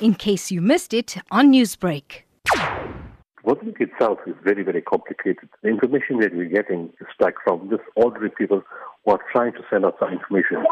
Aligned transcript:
in 0.00 0.14
case 0.14 0.50
you 0.50 0.60
missed 0.60 0.92
it 0.92 1.16
on 1.30 1.52
Newsbreak. 1.52 2.22
Mozambique 3.44 3.80
itself 3.80 4.18
is 4.26 4.34
very, 4.42 4.62
very 4.64 4.82
complicated. 4.82 5.48
The 5.62 5.68
information 5.68 6.18
that 6.20 6.34
we're 6.34 6.48
getting 6.48 6.92
is 7.00 7.06
like 7.20 7.34
from 7.44 7.70
just 7.70 7.82
ordinary 7.94 8.30
people 8.30 8.62
who 9.04 9.12
are 9.12 9.20
trying 9.32 9.52
to 9.52 9.60
send 9.70 9.84
us 9.84 9.94
some 10.00 10.12
information. 10.12 10.64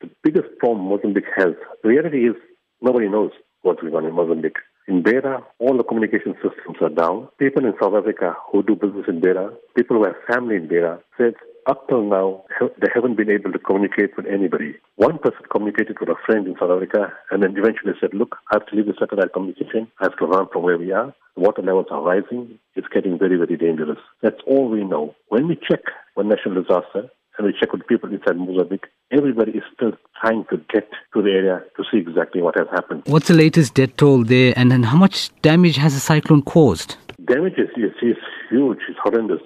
The 0.00 0.10
biggest 0.22 0.58
problem 0.58 0.86
Mozambique 0.86 1.32
has, 1.36 1.54
the 1.82 1.88
reality 1.88 2.28
is 2.28 2.36
nobody 2.82 3.08
knows 3.08 3.30
what's 3.62 3.80
going 3.80 3.94
on 3.94 4.04
in 4.04 4.14
Mozambique. 4.14 4.58
In 4.86 5.02
Beira, 5.02 5.42
all 5.58 5.76
the 5.76 5.84
communication 5.84 6.34
systems 6.34 6.76
are 6.80 6.90
down. 6.90 7.28
People 7.38 7.64
in 7.64 7.74
South 7.80 7.94
Africa 7.94 8.34
who 8.50 8.62
do 8.62 8.74
business 8.74 9.06
in 9.08 9.20
Beira, 9.20 9.50
people 9.76 9.96
who 9.96 10.04
have 10.04 10.16
family 10.30 10.56
in 10.56 10.68
Beira, 10.68 11.00
said 11.16 11.34
up 11.66 11.88
till 11.88 12.02
now, 12.02 12.44
they 12.60 12.88
haven't 12.94 13.16
been 13.16 13.30
able 13.30 13.52
to 13.52 13.58
communicate 13.58 14.16
with 14.16 14.26
anybody. 14.26 14.74
One 14.96 15.18
person 15.18 15.42
communicated 15.50 15.96
with 16.00 16.08
a 16.08 16.14
friend 16.26 16.46
in 16.46 16.54
South 16.58 16.70
Africa 16.70 17.12
and 17.30 17.42
then 17.42 17.54
eventually 17.56 17.92
said, 18.00 18.14
Look, 18.14 18.36
I 18.50 18.56
have 18.56 18.66
to 18.66 18.76
leave 18.76 18.86
the 18.86 18.94
satellite 18.98 19.32
communication. 19.32 19.90
I 20.00 20.04
have 20.04 20.16
to 20.18 20.26
run 20.26 20.48
from 20.52 20.62
where 20.62 20.78
we 20.78 20.92
are. 20.92 21.14
The 21.36 21.42
water 21.42 21.62
levels 21.62 21.86
are 21.90 22.02
rising. 22.02 22.58
It's 22.74 22.88
getting 22.88 23.18
very, 23.18 23.36
very 23.36 23.56
dangerous. 23.56 23.98
That's 24.22 24.40
all 24.46 24.68
we 24.68 24.84
know. 24.84 25.14
When 25.28 25.48
we 25.48 25.56
check 25.56 25.82
with 26.16 26.26
national 26.26 26.62
disaster 26.62 27.10
and 27.38 27.46
we 27.46 27.54
check 27.58 27.72
with 27.72 27.86
people 27.86 28.12
inside 28.12 28.36
Mozambique, 28.36 28.86
everybody 29.10 29.52
is 29.52 29.62
still 29.74 29.92
trying 30.20 30.44
to 30.50 30.56
get 30.72 30.88
to 31.14 31.22
the 31.22 31.30
area 31.30 31.62
to 31.76 31.84
see 31.90 31.98
exactly 31.98 32.42
what 32.42 32.58
has 32.58 32.68
happened. 32.70 33.02
What's 33.06 33.28
the 33.28 33.34
latest 33.34 33.74
death 33.74 33.96
toll 33.96 34.24
there 34.24 34.52
and, 34.56 34.72
and 34.72 34.86
how 34.86 34.96
much 34.96 35.30
damage 35.42 35.76
has 35.76 35.94
the 35.94 36.00
cyclone 36.00 36.42
caused? 36.42 36.96
Damage 37.24 37.58
is, 37.58 37.68
is, 37.76 37.92
is 38.02 38.16
huge. 38.50 38.78
It's 38.88 38.98
horrendous. 39.02 39.40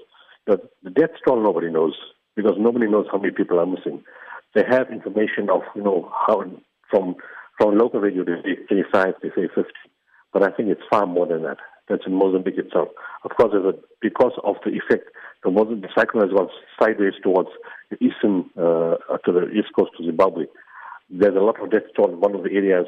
The, 0.47 0.61
the 0.83 0.91
death 0.91 1.11
toll 1.27 1.43
nobody 1.43 1.71
knows 1.71 1.95
because 2.37 2.55
nobody 2.59 2.87
knows 2.89 3.07
how 3.11 3.19
many 3.19 3.33
people 3.33 3.61
are 3.61 3.67
missing. 3.67 4.03
They 4.55 4.65
have 4.69 4.91
information 4.91 5.49
of, 5.51 5.63
you 5.75 5.83
know, 5.83 6.11
how 6.27 6.45
from 6.91 7.17
from 7.59 7.79
local 7.79 8.01
radio 8.01 8.25
they 8.25 8.43
say 8.43 8.57
25, 8.67 9.15
they 9.23 9.29
say 9.29 9.49
50, 9.55 9.63
but 10.33 10.43
I 10.43 10.51
think 10.51 10.71
it's 10.71 10.83
far 10.91 11.07
more 11.07 11.27
than 11.27 11.43
that. 11.43 11.59
That's 11.89 12.03
in 12.07 12.15
Mozambique 12.15 12.59
itself. 12.59 12.89
Of 13.25 13.33
course, 13.37 13.53
a, 13.55 13.75
because 14.01 14.33
of 14.43 14.57
the 14.65 14.73
effect, 14.73 15.09
the 15.45 15.51
Mozambique 15.51 15.91
cyclone 15.97 16.29
has 16.29 16.37
gone 16.37 16.49
sideways 16.81 17.13
towards 17.23 17.51
the 17.91 17.97
eastern, 18.05 18.51
uh, 18.57 18.97
to 19.25 19.33
the 19.33 19.51
east 19.53 19.69
coast 19.77 19.93
of 19.99 20.07
Zimbabwe. 20.07 20.47
There's 21.11 21.37
a 21.37 21.41
lot 21.41 21.63
of 21.63 21.71
death 21.71 21.87
toll 21.95 22.11
in 22.11 22.21
one 22.21 22.35
of 22.35 22.43
the 22.43 22.51
areas 22.51 22.87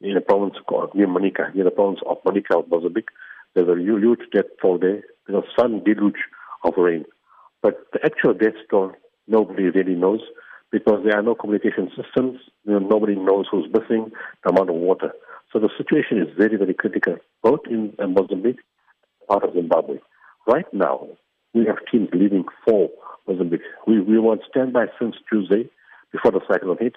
in 0.00 0.14
the 0.14 0.20
province 0.20 0.54
called 0.68 0.94
near 0.94 1.08
Manica, 1.08 1.50
near 1.54 1.64
the 1.64 1.70
province 1.70 2.00
of 2.06 2.18
Manica 2.24 2.58
of 2.58 2.70
Mozambique. 2.70 3.08
There's 3.54 3.68
a 3.68 3.80
huge 3.80 4.20
death 4.32 4.46
toll 4.62 4.78
there. 4.78 5.02
A 5.28 5.42
sudden 5.58 5.82
deluge 5.82 6.22
of 6.64 6.74
rain. 6.76 7.04
But 7.62 7.86
the 7.92 8.00
actual 8.04 8.34
death 8.34 8.54
toll, 8.70 8.92
nobody 9.26 9.64
really 9.64 9.94
knows 9.94 10.20
because 10.70 11.00
there 11.04 11.18
are 11.18 11.22
no 11.22 11.34
communication 11.34 11.90
systems. 11.96 12.40
Nobody 12.64 13.14
knows 13.14 13.46
who's 13.50 13.66
missing, 13.72 14.10
the 14.44 14.50
amount 14.50 14.70
of 14.70 14.76
water. 14.76 15.12
So 15.52 15.58
the 15.58 15.70
situation 15.78 16.20
is 16.20 16.28
very, 16.36 16.56
very 16.56 16.74
critical, 16.74 17.16
both 17.42 17.60
in 17.70 17.94
Mozambique 17.98 18.56
and 18.56 19.28
part 19.28 19.44
of 19.44 19.54
Zimbabwe. 19.54 19.98
Right 20.46 20.66
now, 20.72 21.06
we 21.54 21.64
have 21.66 21.76
teams 21.90 22.08
leaving 22.12 22.44
for 22.64 22.90
Mozambique. 23.26 23.62
We, 23.86 24.00
we 24.00 24.18
were 24.18 24.32
on 24.32 24.40
standby 24.50 24.86
since 25.00 25.16
Tuesday 25.30 25.68
before 26.12 26.32
the 26.32 26.40
cyclone 26.50 26.78
hit. 26.78 26.96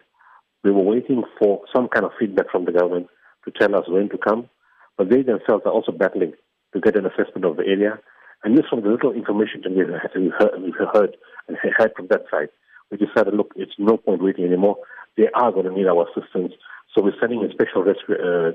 We 0.63 0.71
were 0.71 0.83
waiting 0.83 1.23
for 1.39 1.61
some 1.73 1.87
kind 1.87 2.05
of 2.05 2.11
feedback 2.19 2.51
from 2.51 2.65
the 2.65 2.71
government 2.71 3.07
to 3.45 3.51
tell 3.51 3.75
us 3.75 3.87
when 3.87 4.09
to 4.09 4.17
come, 4.17 4.49
but 4.97 5.09
they 5.09 5.21
themselves 5.21 5.63
are 5.65 5.71
also 5.71 5.91
battling 5.91 6.33
to 6.73 6.81
get 6.81 6.97
an 6.97 7.05
assessment 7.05 7.45
of 7.45 7.57
the 7.57 7.63
area 7.65 7.99
and 8.43 8.57
this 8.57 8.65
from 8.69 8.81
the 8.81 8.89
little 8.89 9.11
information 9.11 9.61
that 9.63 9.71
we've 9.71 9.87
heard, 9.87 10.61
we've 10.61 10.75
heard 10.93 11.17
and 11.47 11.57
heard 11.77 11.91
from 11.95 12.07
that 12.07 12.23
side, 12.31 12.49
we 12.91 12.97
decided, 12.97 13.33
look, 13.33 13.53
it's 13.55 13.73
no 13.77 13.97
point 13.97 14.23
waiting 14.23 14.45
anymore. 14.45 14.77
They 15.17 15.27
are 15.33 15.51
going 15.51 15.65
to 15.65 15.71
need 15.71 15.87
our 15.87 16.07
assistance. 16.07 16.53
So 16.95 17.03
we're 17.03 17.19
sending 17.19 17.43
a 17.43 17.51
special 17.51 17.83
rescue, 17.83 18.15
uh, 18.15 18.51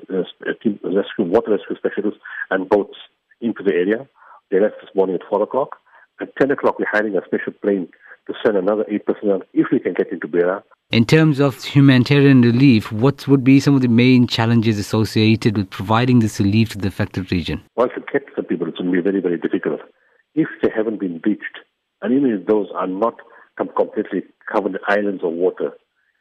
team, 0.62 0.80
rescue, 0.82 1.24
water 1.26 1.52
rescue 1.52 1.76
specialists 1.76 2.20
and 2.50 2.68
boats 2.68 2.96
into 3.40 3.62
the 3.62 3.74
area. 3.74 4.08
They 4.50 4.60
left 4.60 4.76
this 4.80 4.90
morning 4.94 5.16
at 5.16 5.28
4 5.28 5.42
o'clock. 5.42 5.76
At 6.20 6.34
10 6.36 6.50
o'clock, 6.52 6.78
we're 6.78 6.86
hiring 6.90 7.16
a 7.16 7.24
special 7.26 7.52
plane 7.52 7.88
to 8.26 8.34
send 8.44 8.56
another 8.56 8.84
eight 8.88 9.04
personnel 9.06 9.42
if 9.52 9.66
we 9.70 9.78
can 9.78 9.94
get 9.94 10.10
into 10.10 10.26
Beira. 10.26 10.62
In 10.90 11.04
terms 11.04 11.40
of 11.40 11.62
humanitarian 11.64 12.42
relief, 12.42 12.92
what 12.92 13.26
would 13.26 13.44
be 13.44 13.60
some 13.60 13.74
of 13.74 13.82
the 13.82 13.88
main 13.88 14.26
challenges 14.26 14.78
associated 14.78 15.56
with 15.56 15.70
providing 15.70 16.20
this 16.20 16.40
relief 16.40 16.70
to 16.70 16.78
the 16.78 16.88
affected 16.88 17.32
region? 17.32 17.62
Once 17.76 17.92
it 17.96 18.04
gets 18.12 18.26
to 18.36 18.42
people, 18.42 18.68
it's 18.68 18.78
going 18.78 18.90
to 18.90 18.96
be 18.96 19.02
very, 19.02 19.20
very 19.20 19.38
difficult. 19.38 19.80
If 20.34 20.48
they 20.62 20.70
haven't 20.74 21.00
been 21.00 21.20
beached, 21.22 21.58
and 22.02 22.12
even 22.12 22.30
if 22.30 22.46
those 22.46 22.68
are 22.74 22.86
not 22.86 23.14
completely 23.56 24.22
covered 24.52 24.78
islands 24.88 25.22
of 25.24 25.32
water, 25.32 25.72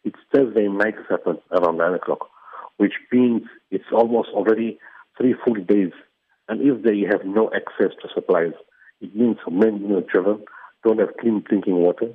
it's 0.03 0.19
Thursday 0.33 0.67
night 0.67 0.95
happen 1.09 1.37
around 1.51 1.77
9 1.77 1.93
o'clock, 1.93 2.29
which 2.77 2.93
means 3.11 3.43
it's 3.71 3.91
almost 3.93 4.29
already 4.29 4.77
three 5.17 5.35
full 5.45 5.55
days. 5.55 5.91
And 6.47 6.61
if 6.61 6.83
they 6.83 7.01
have 7.09 7.25
no 7.25 7.49
access 7.55 7.95
to 8.01 8.09
supplies, 8.13 8.53
it 9.01 9.15
means 9.15 9.37
men, 9.49 9.81
you 9.81 9.87
know, 9.87 10.01
children 10.11 10.43
don't 10.83 10.99
have 10.99 11.17
clean 11.19 11.43
drinking 11.47 11.75
water. 11.75 12.09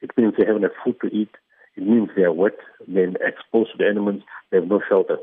It 0.00 0.10
means 0.16 0.34
they 0.36 0.46
haven't 0.46 0.62
had 0.62 0.72
food 0.84 0.96
to 1.02 1.08
eat. 1.08 1.30
It 1.76 1.84
means 1.84 2.10
they 2.14 2.22
are 2.22 2.32
wet, 2.32 2.58
they're 2.86 3.08
exposed 3.20 3.72
to 3.72 3.78
the 3.78 3.88
elements, 3.88 4.24
they 4.50 4.58
have 4.58 4.68
no 4.68 4.82
shelter. 4.86 5.16